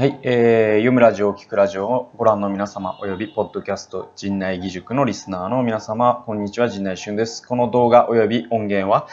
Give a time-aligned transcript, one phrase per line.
[0.00, 7.46] はい、えー、読むラジオ、聞くラジオをご覧の皆様、およびポッドキャスト、陣内義塾のリスナーの皆様、こんにちは、陣内俊です。
[7.46, 9.08] この動画および音源は、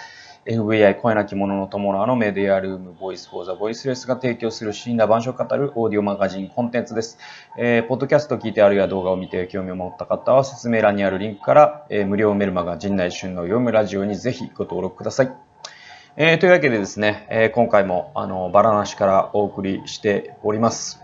[0.46, 7.18] FVI 声なき者の友らのメディアルームボイスフォーザボイスレスが提供する死んだ晩書を語るオーディオマガジンコンテンツです。
[7.58, 15.47] えー、ポッドキャスト聞いてあるいは動画を見て興味を持った方は説明欄にあるリンクから、えー、無料メルマガ陣内俊の読むラジオにぜひご登録ください。
[16.20, 21.00] えー、というわけでですね、えー、今回もあのバラなしからお送りしております。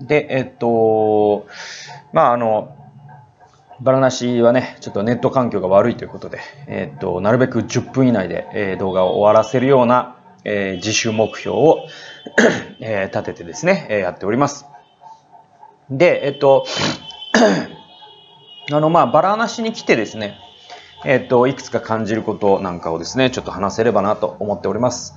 [0.00, 1.46] で、えっと、
[2.12, 2.76] まあ、あの、
[3.80, 11.86] バラなしはね、ちょっとネット環境が悪いということで、えっと、なるべく10分以内で、えー、動画を終わらせるような、えー、自主目標を
[12.82, 14.66] えー、立ててですね、えー、やっております。
[15.90, 16.66] で、えっと、
[18.72, 20.34] あの、まあ、バラなしに来てですね、
[21.04, 25.14] えっと、いくつか感じることなんかをですね、ちょっと話せればなと思っております。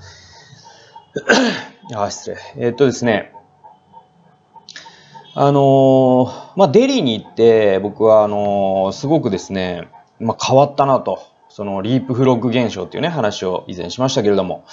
[1.95, 2.37] あ、失礼。
[2.57, 3.33] えっとですね、
[5.35, 9.87] あの、まあ、デリーに行って、僕は、あの、すごくですね、
[10.19, 11.23] まあ、変わったなと。
[11.49, 14.65] そのリープフロッグ現象っていうね、話を以前しましたけれども、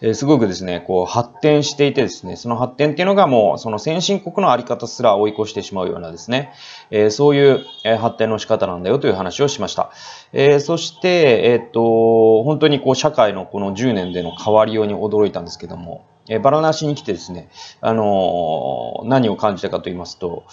[0.00, 6.52] えー、すごくですね、こう発展していてですね、その発展っていうのがもう、その先進国のあり方すら追い越してしまうようなですね、
[6.90, 7.64] えー、そういう、
[7.98, 9.92] 発展の仕方なんだよという話をしました。
[10.32, 20.44] えー、そして、えっと、本当にこう社会のこの10年での変わりように驚いたんですけども、えバラなしに来てですね、あの何を感じたかと言いますと、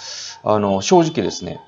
[0.43, 1.61] あの正直ですね、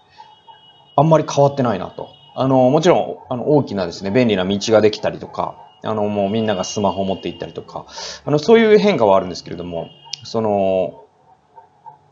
[0.95, 2.20] あんまり変わってないなと。
[2.33, 7.85] あのもちろん、あの、大きなですね、便利な道ができたりとか、あの、もうみんながスマホを持って行ったりとか、
[8.25, 9.89] あの、そういう変化はあるんですけれども、
[10.23, 11.05] その、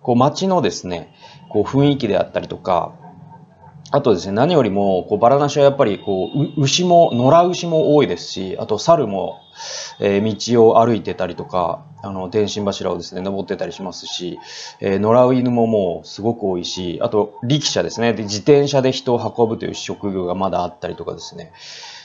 [0.02, 1.14] こう街のですね、
[1.50, 2.94] こう雰囲気であったりとか、
[3.92, 9.42] あとですね、何よりも、こう、バラナシはやっぱり、こう、牛も、野良牛も多いですし、あと猿も、
[10.00, 14.40] えー、道を歩いてたりとか、あの、電信柱をですね、登ってたりしますし、
[14.80, 18.14] えー、野良犬ももうすごく多いし、あと、力車ですね。
[18.14, 21.52] で、自転車で人を運ぶという職業がまだあったりとかですね。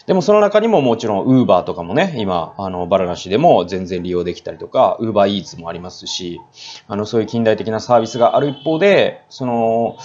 [0.06, 6.42] でもその中にももちろん Uber とかもね、今、あの、バラなしでも全然利用できたりとか、Uber Eats もありますし、
[6.86, 9.96] あの、そういう近代的なサービスがある一方で、その、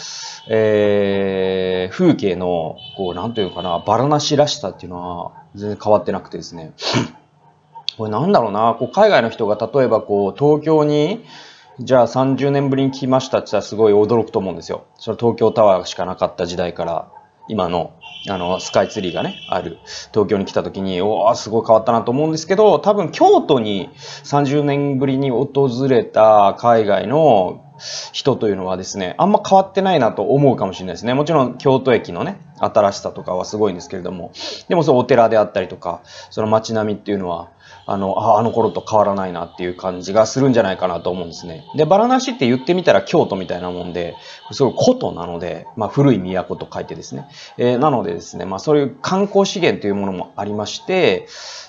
[0.47, 6.71] えー、風景の、こう、なんというかな、バラなしらしさっていうのは全然変わってなくてですね。
[7.97, 11.25] これなんだろうな、こう、海外の人が例えばこう、東京に、
[11.81, 14.85] じゃあ30年ぶりに来ましたって言ったらすごい驚くと思うんですよ。
[14.97, 17.11] それ東京タワーしかなかった時代から
[17.49, 17.93] 今の、
[18.29, 19.79] あの、スカイツリーがね、ある
[20.13, 23.89] 東京に来た時に、おおすごい変わったなと思うんですけど、多分京都に
[24.23, 27.65] 30年ぶりに訪れた海外の
[28.11, 31.15] 人というのはですね、あんま変わってないなと思うかもしれないですね。
[31.15, 34.31] もちろん京都駅のね、新しさとかはすごいんですけれども、
[34.67, 37.49] でもそうお寺であったりとか、その街並みっていうのは、
[37.85, 41.65] あの、ああの頃と変わらないなっていう感じがするんじゃないかなと思うんですね。
[41.75, 44.15] で、バラナシって言ってみたら京都みたいなもんで、
[44.51, 47.27] すごい古都なので、まあ古い都と書いてですね。
[47.57, 51.27] えー、なのでですね、まあそういう観光資源というものもありまして、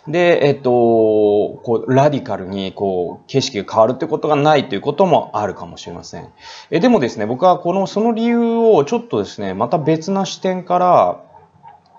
[0.09, 6.28] で、えっと、こう、ラディカルに、こう、景色が変わるってことがないということもあるかもしれません。
[6.70, 11.29] え、でもですね、僕はこの、その理由をちょっとですね、また別な視点から、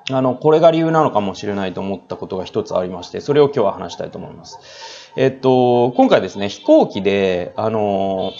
[0.10, 4.60] あの、これが理由なのかもしれないと思ったことが一つありまして、それを今日は話したいと思います。
[5.18, 8.32] えっと、今回ですね、飛行機で、あの、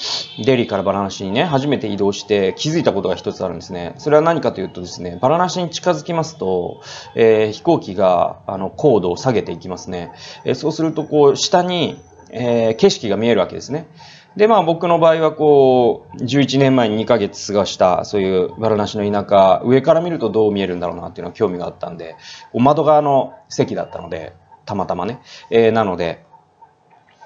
[0.46, 3.94] デリーからバラナシにね、初めて移動して気づいたことが一つあるんですね。
[3.98, 6.82] それは何かというとですね、バラナシに近づきますと、
[7.16, 10.14] えー、飛行機が、あの、高度を下げていきますね。
[10.46, 12.02] えー、そうすると、こう、下に、
[12.32, 13.88] えー、景色が見えるわけですね。
[14.38, 22.16] で、まあ僕の場合はこう、11年前に2ヶ月過ごした、そういうバラなしの田舎、上から見るとどう見えるんだろうなっていうのは興味があったんで、
[22.54, 24.34] 窓側の席だったので、
[24.66, 25.22] たまたまね。
[25.50, 26.24] えー、なので、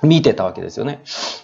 [0.04, 1.00] 見てたわけですよね。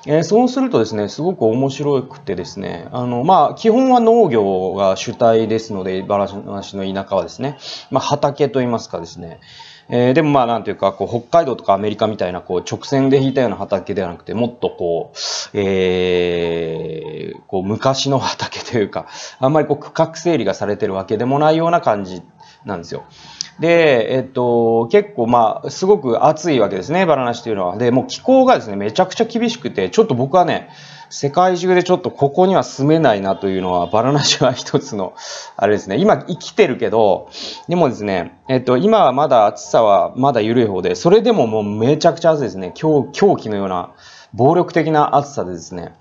[0.05, 7.57] えー、そうするとですね、すごく面白くてですね、あの、まあ、基本は農業が主体ですので、バラなしの田舎はですね、
[7.91, 9.39] まあ、畑といいますかですね、
[9.89, 15.17] えー、でもまあなんていうか、こう、北海道とかアメリカみたいな、こう、直線で引いたような畑ではなくて、もっとこう、
[15.53, 19.07] えー、こう、昔の畑というか、
[19.39, 22.22] あんまりこう、区画整理がされてるわけでもないような感じ
[22.66, 23.03] なんですよ。
[23.59, 27.77] で、えっと、結構まあ、すごく暑いわけですね、バラナシというのは。
[27.77, 30.69] で、もう気候がですね、めちゃくちゃ厳しくて、ちょっと僕はね、
[31.11, 35.13] 世界中でちょっとここには住めないなというのは、バラナシは一つの、
[35.58, 37.28] あれですね、今生きてるけど、
[37.67, 42.72] でもですね、えっと、今はまだ暑さはまだ緩い方で、それでももうめちゃくちゃ暑いですね。
[42.75, 43.91] 狂狂気のような
[44.34, 45.93] 暴力的な暑さでですね、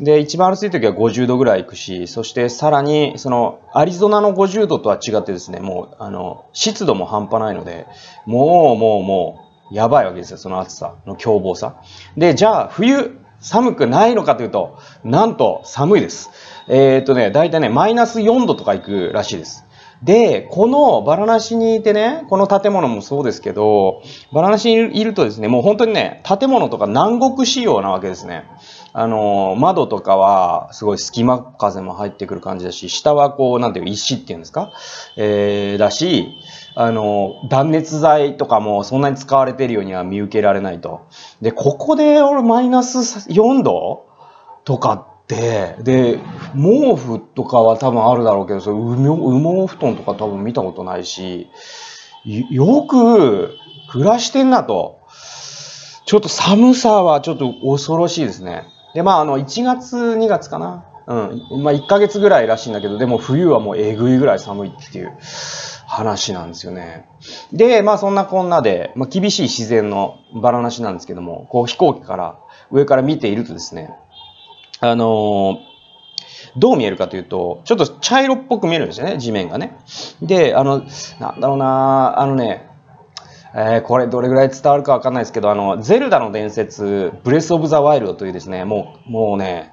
[0.00, 7.86] で、一番暑い時は50度ぐらい行くし、そしてさらに、その、アリゾナの50度とは違ってですね、もう、あの、湿度も半端ないので、
[8.26, 11.76] もう、もう、もう、やばいわけですよ、その暑さの凶暴さ。
[12.16, 16.30] で、じゃあ、冬、寒くないのかというと、なんと寒いです。
[16.68, 19.64] えっ、とね、大体ね、マイナス4度とか行くらしいです。
[20.02, 24.02] で、このバラナシにいてね、この建物もそうですけど、
[24.32, 28.44] バラナシにいるとですね、もう本当にね、建物とか南国仕様なわけですね。
[28.92, 34.72] あの、窓とかはすごい隙間風も入ってくる感じだし、下はこう、なんていう石っていうんですか？
[35.16, 36.28] えー、だし、
[36.76, 41.00] あの、断熱材とかもそんなに使われてるようには見受けられないと。
[41.42, 42.98] で、ここで俺マイナス
[43.30, 44.04] 4度
[44.64, 46.18] とかて、で、
[46.54, 51.48] 毛布とかは多分あるだろうけど、それ羽毛布団とか多分見たことないし、
[52.24, 53.56] よく
[53.90, 54.98] 暮らしてんなと。
[56.04, 58.64] ちょっと寒さはちょっと恐ろしいですね。
[58.94, 60.86] で、まあ、あの、1月、2月かな。
[61.06, 61.62] うん。
[61.62, 65.12] まあ、1ヶ月ぐらいらしいんだけど、でも冬はもうえぐいぐらい寒いっていう
[65.86, 67.06] 話なんですよね。
[67.52, 72.38] で、まあ、そんなこんなで、まあ、厳しい自然のバラなしなんですけども、こう飛行機から
[72.70, 73.94] 上から見ているとですね、
[74.80, 75.60] あの、
[76.56, 79.76] どう見えるかというと、ちょっと茶色っぽく見えるんですよね、地面がね。
[80.22, 80.84] で、あの、
[81.20, 82.68] なんだろうな、あのね、
[83.54, 89.72] えー、これどれぐらい伝わるかわかんないですけど、あの、ゼルダの伝説、ブレスオブザワイルドというですね、もう、もうね、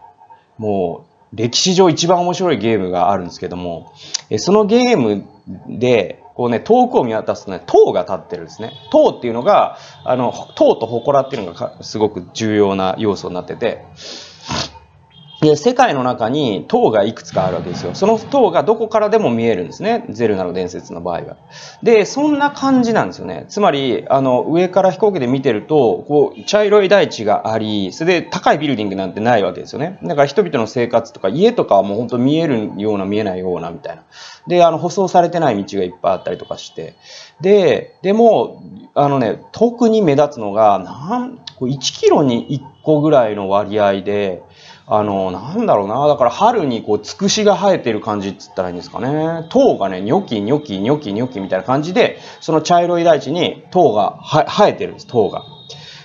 [0.58, 3.94] もう、歴史上一番面白いゲームがあるんですけども、
[4.30, 5.26] えそのゲーム
[5.68, 8.72] で、こうね、遠くを見渡すとね、塔が立ってるんですね。
[8.92, 13.86] 塔っていうのが、あの、塔と祠っていうのがすごく重要な要素になってて、
[15.46, 17.94] で、世界の中に塔がいくつかあるわけですよ。
[17.94, 20.04] その塔がどこからでも見えるんですね。
[20.10, 21.38] ゼルナの伝説の場合は。
[21.84, 23.46] で、そんな感じなんですよね。
[23.48, 30.00] つまり、あの、上から飛行機で見てると、こう、茶色い大地があり、それで高いビルディングなんてないわけですよね。
[30.02, 34.04] だから人々の生活とか家とかはもう本当見えるような見えないようなみたいな。
[34.48, 36.96] で、あの、舗装されてない道がいっぱいあったりとかして。
[37.40, 38.64] で、でも、
[38.96, 44.42] あのね、特に目立つのが、なん、1キロに1個ぐらいの割合で、
[44.88, 46.08] あの、なんだろうな。
[46.08, 49.48] だから春にこう、つくしが生えてる感じって言ったらいいんですかね。
[49.50, 55.44] 塔がね、ニョキニョキニョキニョキみたいな感じで、その茶色い大地に塔が生えてるんです、塔が。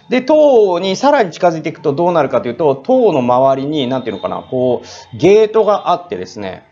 [0.08, 6.64] で、塔にさらに近づいていくとどうなるかというと、塔の周りに、なんていうのかな、こう、ゲートがあってですね、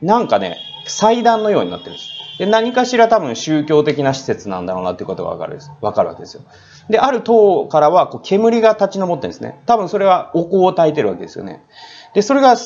[0.00, 2.10] なんかね、祭壇のようになってるんです。
[2.38, 6.42] で、何かしら多分宗教的な施設なんだろうなっていうことがわかるわかるわけですよ。
[6.88, 9.60] で、ある塔からはこう煙が立ち上ってるんですね。
[9.66, 11.62] 多分それはお香を焚いてるわけですよね。
[12.14, 12.56] で、それが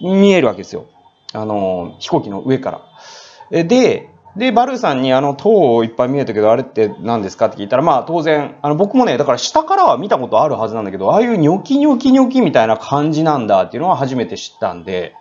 [0.00, 0.86] 見えるわけですよ。
[1.32, 3.64] あの、飛行機の上から。
[3.64, 15.14] で、で、バルーさんにあの塔をいっぱい見えたけど、あれって何ですかって聞いたら、まあ当然、あの僕もね、だから下からは見たことあるはずなんだけど、ああいうニョキニョキニョキみたいな感じなんだっていうのは初めて知ったんで、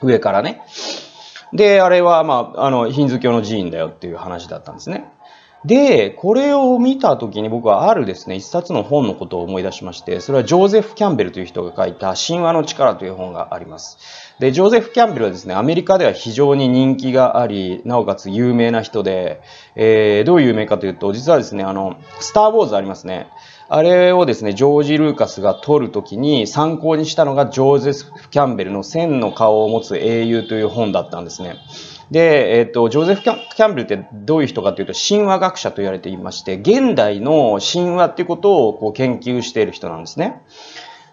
[0.00, 0.62] 上からね。
[1.52, 5.10] で、あれはまあ、あの、ヒンズ教の寺院だよっていう話だったんですね。
[5.64, 13.98] で、これを見たときに僕はあるですね、一冊の本のことを思い出しまして、それはジョーゼフ・キャンベルという人が書いた神話の力という本があります。
[14.38, 19.42] で、ジョーゼフ・キャンベルはですね、アメリカでは非常に人気があり、なおかつ有名な人で、
[19.74, 23.28] えー、どういう有名かというと、実はですね、あの、スター・ウォーズありますね。
[23.68, 31.56] あれをですね、ジョージ・ルーカスが撮るときに参考にしたのがジョーゼフ・キャンベルの千の顔を持つ英雄という本だったんですね。
[32.10, 40.42] で、えっ、と、ジョゼフ・キャンベルってどういう人かというと、神話学者と言われていまして、現代の神話っていうことをこう研究している人なんですね。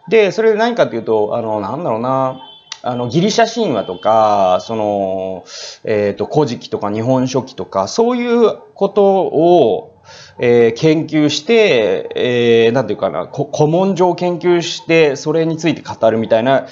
[0.09, 2.41] で、それで何かというと、あの、なんだろうな、
[2.81, 5.45] あの、ギリシャ神話とか、その、
[5.83, 9.93] えっ、ー、と、古事記とか日本書紀とか、そういうことを、
[10.39, 16.67] えー、研究して、えー、なんていうかな、古文書を研究して、それについて語るみたいな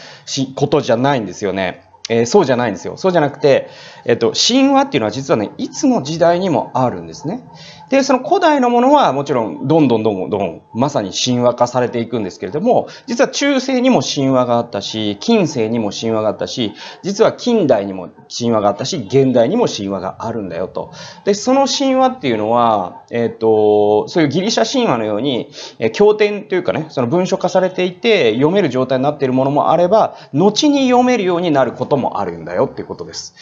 [0.55, 1.83] ことじゃないんですよね。
[2.07, 2.97] えー、そうじゃないんですよ。
[2.97, 3.67] そうじゃなくて、
[4.05, 7.43] えっと、神話っていうのは実はね、いつの時代にもあるんですね。
[7.89, 20.91] で、その古代のものはもちろんどんどんどんどんまさに神話化されていくんですけれども、実は中世にも神話があったし、近世にも神話があったし、実は近代にも神話があったし、現代にも神話があるんだよと。
[21.25, 33.35] で、その神話っていうのは、えっ、と、そういうギリシャ神話のように、え経典というかね、その文書化されていて読める状態になっているものもあれば、後に読めるようになることもあるんだよっていうことです。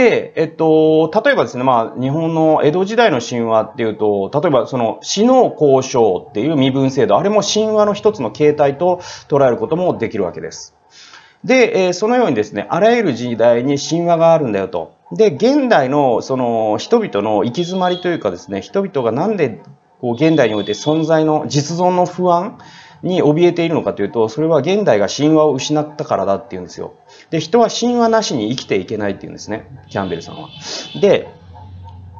[0.00, 10.74] で、えっと、例えばですね、まあ、日本の江戸時代の神話っていうと、例えばその死の交渉っていう身分制度、あれも神話の一つの形態と捉えることもできるわけです。
[11.44, 14.94] で、えそのようにですね、あらゆる時代に神話があるんだよと。
[15.12, 19.60] で、現代のその人々の行き詰まりというかですね、人々がなんで
[20.00, 22.58] こう現代において存在の実存の不安
[23.02, 26.94] に怯えているのかというと、それは現代が神話を失ったからだっていうんですよ。
[27.30, 30.48] で、人は神話なしに生きていけないっていうんですね、キャンベルさんは。
[31.00, 31.28] で、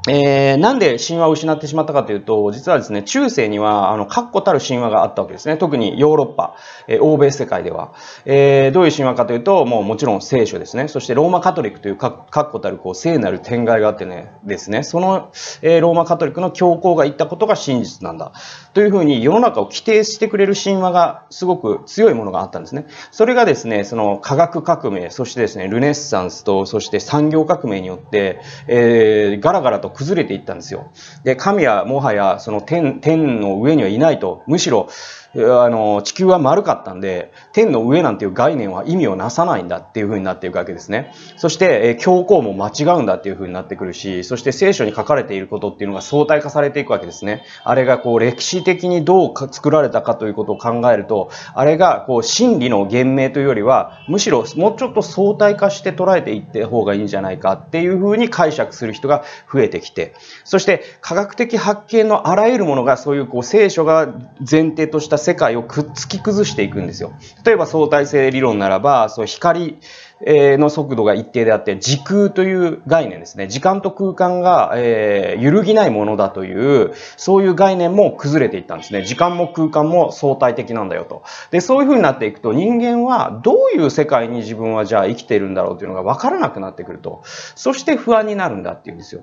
[0.09, 5.59] えー、なんで神話を失ってしまったかというと、実はですね、中世には、あの、確固たる神話があったわけですね。
[5.59, 6.57] 特にヨーロッパ、
[6.89, 7.93] えー、欧米世界では。
[8.25, 10.89] えー、どういう神話かというと、もうもちろん聖書ですね。
[10.89, 14.85] そしてローマカトリックという確固たる、こう、聖なる天外があってね、ですね。
[14.85, 15.31] その、
[15.61, 18.33] えー、ローマカトリックの教皇が言ったことが真実なんだ。
[18.73, 22.87] というふうに、世の中を規定してくれる神話が、すごく強いものがあったんですね。
[23.11, 30.91] それがですね、その科学革命、そしてですね、ルネッサンスと、そして産業革命によって、えー、ガラガラと崩れていったんですよ。
[31.25, 34.89] で、神はもはやその天、天の上にはいないと、むしろ
[35.35, 41.13] あの、地球は丸かったんで、天の上なんていう概念は意味をなさないんだっていう風になっていくわけですね。
[41.37, 47.45] そして、え教皇も間違うんだっていう風になってくるし、そして聖書に書かれていることっていうのが相対化されていくわけですね。
[47.63, 59.23] あれがこう歴史的にどう作られたかということを考えると、あれがこう真理の言明というよりは、むしろもうちょっと相対化して捉えていった方がいいんじゃないかっていう風に解釈する人が
[59.53, 64.09] 増えてきて、そして科学的発見のあらゆるものがそういうこう聖書が
[64.39, 67.13] 前提とした世界をくっつき崩していくんですよ。
[67.45, 69.79] 例えば相対性理論ならば、そう光
[70.23, 73.47] の速度が一定であって、時空という概念ですね。
[73.47, 79.05] 時間と空間が、えー、揺るぎないものだという、そういう概念も崩れていったんですね。
[79.05, 81.23] 時間も空間も相対的なんだよと。
[81.51, 87.23] で、そういう風になっていくと、人間はどういう世界に自分はじゃあ生きているんだろうというのが分からなくなってくると。
[87.55, 89.23] そして不安になるんだっていうんですよ。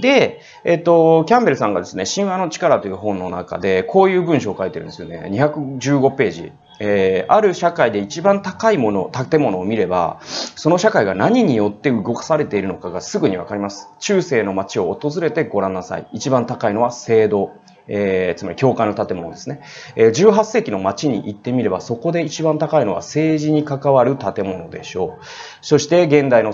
[0.00, 5.28] で、えっと、キャンベルさんがですね、神話の力という本の中で、こういう文章を書いてるんですよね。
[5.30, 6.52] 215ページ。
[6.80, 13.88] えー、ある社会で一番高いもの、建物を見れば、その社会が何によって動かされているのかがすぐにわかります。
[14.00, 16.06] 中世の街を訪れてご覧なさい。
[16.12, 17.52] 一番高いのは聖堂。
[17.88, 19.60] えー、つまり教会の建物ですね、
[19.96, 20.10] えー。
[20.10, 25.24] 18世紀の街に行ってみれば、そこで一番高いのは政治に関わる建物でしょう。
[25.60, 26.52] そして現代の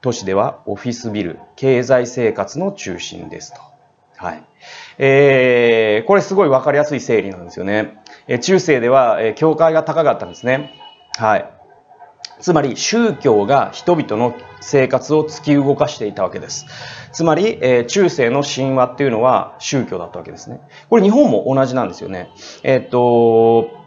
[0.00, 3.60] 都市ではオフィスビル、経済生活の中心ですと。
[4.16, 4.44] はい。
[4.98, 8.02] えー、これすごいわかりやすい整理なんですよね。
[8.26, 10.74] え中世では、え教会が高かったんですね。
[11.16, 11.50] はい。
[12.40, 16.66] つまり宗教が人々の生活を突き動かしていたわけです。
[17.12, 20.60] つまり、えー、中世の神話っていうのは宗教だったわけですね。
[20.88, 22.30] これ日本も同じなんですよね。
[22.62, 23.77] えー、っと、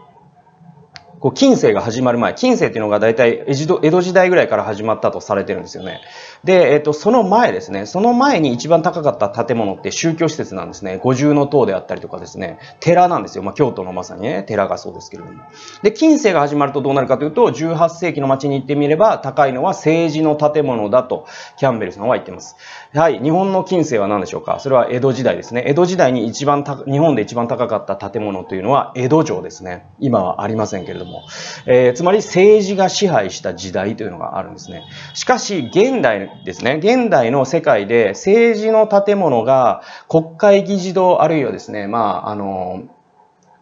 [1.21, 6.01] こう、近世が始まる前、近世っていうのが大体江戸時代ぐらいから始まったとされてるんですよね。
[6.43, 10.99] で、えっと、その前ですね、その前に一番高かった建物って宗教施設なんですね。
[11.03, 13.43] 五重の塔であったりとかですね、寺なんですよ。
[13.43, 15.43] まあ、京都のまさにね、寺がそうですけれども。
[15.83, 22.55] で、近世が始まるとどうなるかというと、18世紀の街に行ってみれば、高いのは政治の建物だと、キャンベルさんは言ってます。
[22.95, 25.63] はい、日本の近世は何でしょうかそれは江戸時代ですね。
[25.67, 29.85] 江戸時代に一番日本で一番高かった建物というのは江戸城ですね。
[29.99, 31.10] 今はありませんけれども。
[31.11, 31.23] も。
[31.65, 34.83] えー、つまり政治が支配した時代というのがあるんですね。
[35.13, 42.83] しかし、現代ですね、現代の世界で政治の建物が国会議事堂あるいはですね、まあ、あの、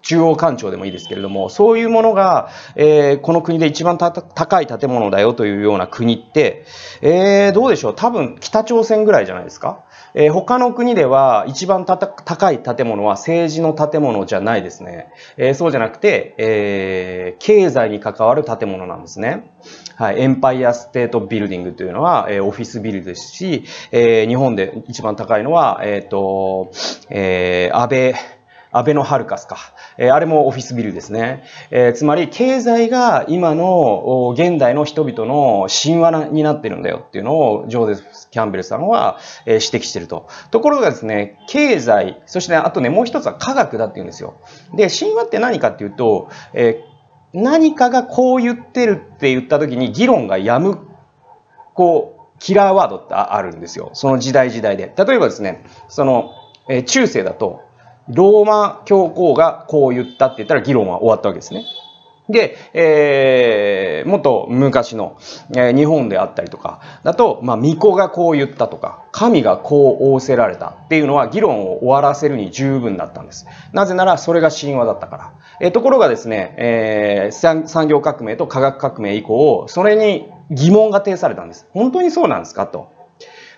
[0.01, 6.65] 中央官庁でもいいですけれども、そういうものが、えー、この国で一番高い建物だよというような国って、
[7.01, 15.09] えー、どうでしょう多分北朝鮮ぐらいじゃないですかえー、他の国では一番高い建物は政治の建物じゃないですね。
[15.37, 19.51] えー、そうじゃなくて、えー、経済に関わる建物なんですね。
[19.95, 20.19] はい。
[20.21, 26.71] エンパイアステートビルディングというのは、えー、オフィスビルですし、えー、日本で一番高いのは、えっ、ー、と、
[27.09, 28.38] えー、安倍、
[28.71, 29.57] アベノハルカスか。
[29.97, 31.43] え、あれもオフィスビルですね。
[31.71, 40.27] え、つまり、経済が今の現代の人々の神話になってるんだよっていうのを、ジョーゼフ・キャンベルさんは、え、指摘してると。
[40.51, 44.35] ところがですね、経済、そして、ね、あとね、もう一つは科学だっていうんですよ。
[44.75, 46.83] で、神話って何かっていうと、え、
[47.33, 50.79] 何かがこう言ってるって言った時に議論がやむ、
[51.73, 53.89] こう、キラーワードってあるんですよ。
[53.93, 54.93] その時代時代で。
[54.95, 56.31] 例えばですね、その、
[56.69, 57.61] え、中世だと、
[58.09, 61.63] ローマ教皇がこう言ったって言ったら議論は終わったわけですね。
[62.29, 65.17] で、えー、もっと昔の、
[65.49, 73.47] えー、日本であったりとか、だと、まあ、巫女がこう言ったとか、神がこう仰せられたっていうのは議論を終わらせるに十分だったんです。
[73.73, 75.33] なぜならそれが神話だったから。
[75.59, 81.67] えー、ところがですね、えー、産業革命と科学革命以降、それに疑問が呈されたんです。
[81.73, 82.98] 本当にそうなんですかと。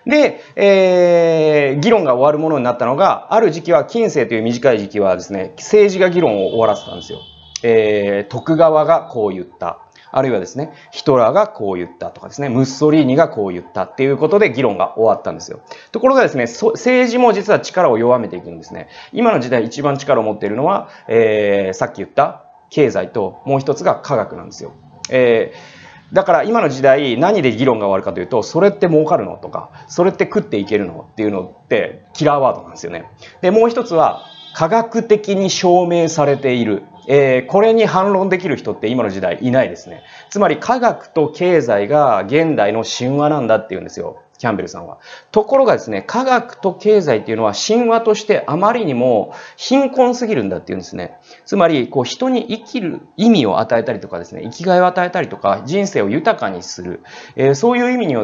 [0.06, 7.20] で、えー、議論が終わるものになったのが、ある時期は、近世という短い時期はですね、政治が議論を終わらせたんですよ。
[7.62, 9.78] えー、徳川がこう言った。
[10.14, 15.62] あるいはですね、ヒトラーがこう言ったとかですね、ムッソリーニがこう言ったっていうことで議論が終わったんですよ。
[15.90, 18.88] ところがですね、政治も実は力を弱めていくんですね。
[19.12, 24.72] 今の時代一番力を持っているのは、えー、さっき言った経済ともう一つが科学なんですよ。
[25.10, 25.81] えー
[26.12, 33.06] だから今の時代何で議論が終わるかというと、それって儲かるのとか、それって食っていけるのっていうのってキラーワードなんですよね。
[33.40, 36.84] で、もう一つは科学的に証明されている。
[37.08, 40.04] えー、これに反論できる人って今の時代いないですね。
[40.30, 44.22] つまり科学と経済が現代の神話なんだっていうんですよ。
[44.42, 44.98] キャンベルさんは。
[45.30, 51.14] ところがですね、科学と経済っていうのは神話としてあまりにも貧困すぎるんだっていうんですね。
[51.44, 57.04] つまり、こう人に生きる意味を与えたりとかですね、生きがいを与えたりとか、人生を豊かにする、
[57.36, 58.16] えー、そういう意味に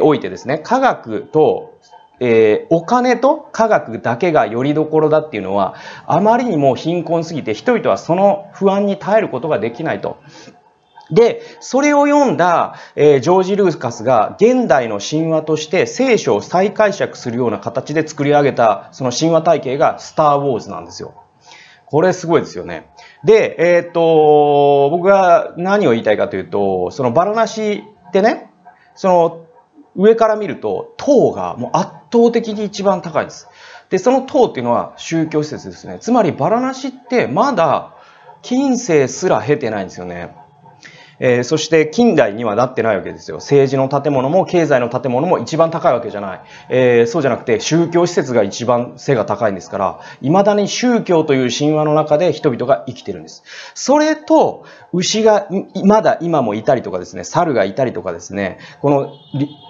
[0.00, 1.74] おいてですね、科学と
[2.20, 10.16] えー、お金と科学だけがよりどころだっていうのは、あまりにも貧困すぎて、人々はその不安に耐えることができないと。
[11.10, 21.14] で、それを読んだ、えー、ジョージ・ルーカスが現代の神話として聖書を再解釈するような形で作り上げたその神話体系がスター・ウォーズなんですよ。
[21.86, 22.90] これすごいですよね。
[23.24, 28.50] で、えー、っと、僕が何を言いたいかというと、そのバラナシってね、
[28.94, 29.46] その
[29.96, 33.48] 上から見ると塔がもう圧倒的に一番高いです。
[33.88, 35.98] で、その塔っていうのは宗教施設ですね。
[35.98, 37.94] つまりバラナシってまだ
[38.42, 40.34] 近世すら経てないんですよね。
[41.20, 43.38] えー、そして近代にはなってないわけですよ。
[43.38, 46.40] 政治の建物も経済の建物も一番高いわけじゃない。
[46.68, 53.42] えー、そうじゃなくて宗教施設が一番背が高いんですから、未だに宗教という神話の中で人々が生きてるんです。
[53.74, 55.48] それと、牛が
[55.84, 59.12] まだ今もいたりとかですね、猿がいたりとかですね、この、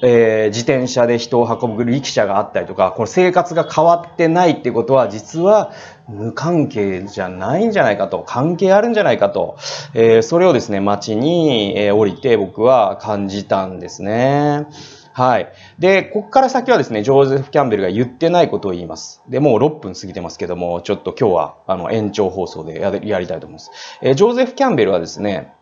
[0.03, 5.73] えー、自転車で人を運ぶ力車があったりとか、この生活が変わってないってことは、実は
[6.09, 9.59] 無関係じゃないんじゃないかと、関係あるんじゃないかと、
[9.95, 14.67] えー、それをですね、街に、え、降りて僕は感じたんですね。
[15.13, 15.53] はい。
[15.79, 19.21] で、ここから先はですね、ジョーゼフ・キャンベルが言ってないことを言います。
[19.29, 23.71] で、もう6分過ぎてますけども、ちょっと今日は、あの、延長放送でややりたいと思います。
[24.01, 25.53] えー、ジョーゼフ・キャンベルはですね、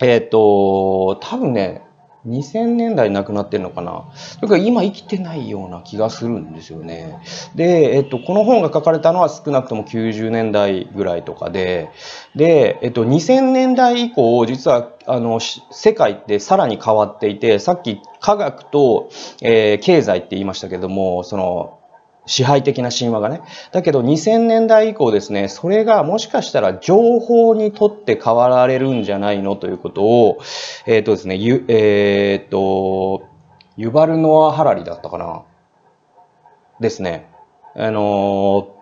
[0.00, 1.82] えっ、と、多分ね、
[2.26, 4.04] 2000年代なくなってるのかな？
[4.40, 7.18] というか今生きてないような気がするんですよね。
[7.54, 11.90] で、えっと、この本が書かれたのは少なくとも90年代ぐらいとかで、
[12.34, 19.10] で、えっと、2000年代以降、実は、あの、世界ってさらに変わっていて、さっき科学と、
[19.42, 21.78] えー、経済って言いましたけども、その、
[22.26, 23.42] 支配的な神話がね。
[23.72, 30.38] だけど2000年代以降ですね、それがもしかしたら情報にとって変わられるんじゃないのということを、
[30.86, 33.24] えっ、ー、とですね、ゆ、えっ、ー、と、
[33.76, 35.44] ユバルノア・ハラリだったかな？
[36.80, 37.28] ですね。
[37.76, 38.73] あの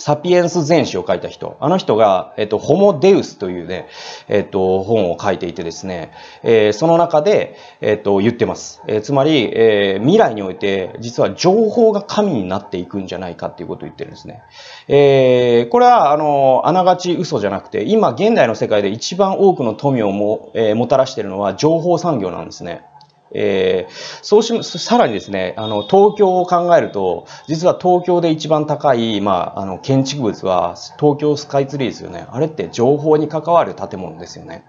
[0.00, 1.58] サピエンス全史を書いた人。
[1.60, 3.86] あの人が、えっと、ホモデウスというね、
[4.28, 8.80] えっと、本を書いていてですね、えー、その中で、えっと、言ってます。
[8.86, 14.42] えー、つまり、えー、未来において、実は情報が神になっていくんじゃないかっていうことを言ってるんですね。
[14.88, 22.86] えー、これは、あの、あながち嘘じゃなくて、今、現代の世界で一番多くの富をも、えー、もたらしているのは情報産業なんですね。
[23.32, 32.26] えー、そうし、さらにですね、あの、東京を考えると、実は東京で一番高い、まあ、あの、建築物は、東京スカイツリーですよね。
[32.30, 34.64] あれって情報に関わる建物ですよね。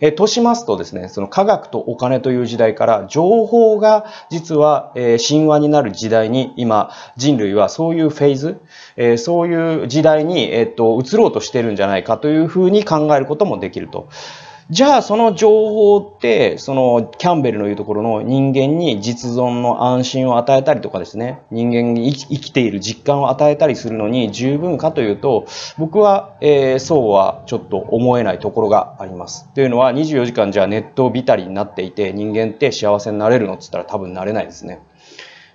[0.00, 8.60] えー、としますとですね、その科学とお金という時代から、情報が実は、えー、神話になる時代に、今、人類はそういうフェーズ、
[8.96, 14.08] えー、そういう時代に、えっ、と、移ろうとしてるんじゃないかというふうに考えることもできると。
[14.70, 29.48] じゃあその情報って、そのキャンベルの言うところの人間に実存の安心を与えたりとかですね、人間に生きている実感を与えたりするのに十分かというと、僕は、えー、そうはちょっと思えないところがあります。
[29.54, 34.78] というのは24時間じゃあネットビタリになっていて人間って幸せになれるのって言ったら多分なれないですね。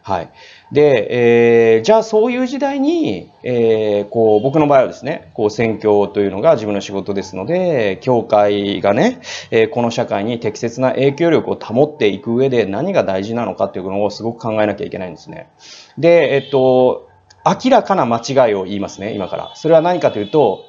[0.05, 0.29] はい。
[0.71, 15.49] で、えー、じゃあそういう時代に、えー、こう、僕の場合はですね、こう、宣教というのが自分の仕事ですので、教会がね、えー、この社会に適切な影響力を保っていく上で何が大事なのかっていうのをすごく考えなきゃいけないんですね。
[15.97, 17.09] で、えっと、
[17.43, 19.53] 明らかな間違いを言いますね、今から。
[19.55, 20.64] それは何かというと、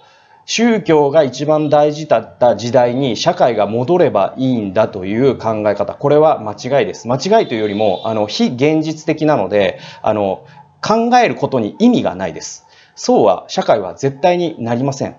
[0.48, 5.94] 宗教が一番大事だった時代に社会が戻ればいいんだという考え方。
[5.94, 7.08] これは間違いです。
[7.08, 10.46] 間違いというよりも、あの、非現実的なので、あの、
[10.80, 12.64] 考えることに意味がないです。
[12.94, 15.16] そうは、社会は絶対になりません。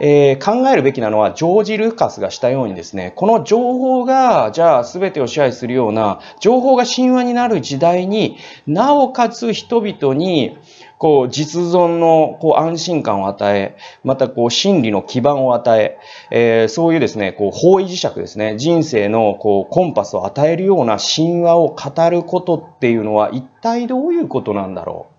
[0.00, 8.38] えー、考えるべきなのは、ジョージ・ルーカスがしたようにですね、この情報が、じゃあ全てを支配するような、情報が神話になる時代に
[8.68, 10.56] なおかつ人々に、
[10.98, 15.98] こう、実存の、こう、安心感を与え、また、こう、真理の基盤を与え、
[16.30, 25.17] えー、そういうですね、こう、方位磁石ですね、人生の、こう、コンパスを与えるような神話を語ることっていうのは、一体どういうことなんだろう？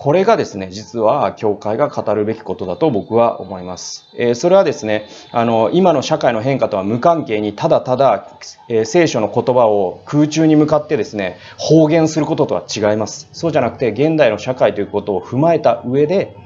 [0.00, 4.08] これがですね、実は教会が語るべきことだと僕は思います。
[4.14, 13.28] えー、それはですね、あの、今の社会の変化とは無関係に、ただただ、えー、聖書の言葉を空中に向かってですね、方言することとは違います。
[13.32, 16.36] そうじゃなくて、現代の社会ということを踏まえた上で、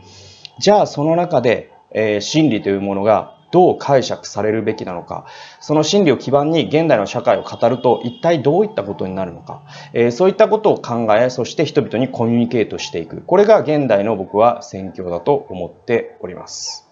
[0.58, 5.26] じゃあその中で、えー、真理というものがどう解釈されるべきなのか、
[5.60, 9.62] その真理を基盤に現代の社会を語ると一体どういったことになるのか、
[9.92, 13.22] えー、そういったことを考え、そして人々にコミュニケートしていく。
[13.22, 16.88] これが現代の僕は宣教だと思っております。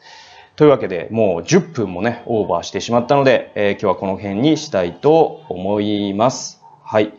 [0.55, 6.63] というわけで、もう10分もね、オーバーしてしまったので、えー、今日はこの辺にしたいと思います。
[6.85, 7.15] はい。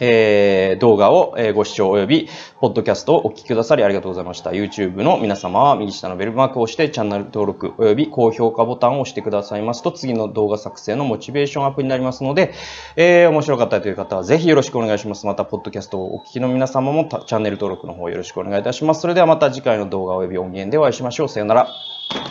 [0.00, 2.28] えー、動画をご視聴及び、
[2.60, 4.50] ポッドキャストをお聞きくださりありがとうございました。
[4.50, 12.54] YouTube の皆様は右下のベルマークを押してチャンネル登録及び高評価ボタンを押してくださいますと、次の動画作成のモチベーションアップになりますので、
[12.96, 15.26] えー、面白かったという方はぜひよろしくお願いします。
[15.26, 19.00] また、ポッドキャストをお聞きの皆様もチャンネル登録の方よろしくお願いいたします。
[19.00, 21.28] それではまた次回の動画及び音源でお会いしましょう。
[21.28, 21.68] さよなら。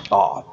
[0.10, 0.44] あ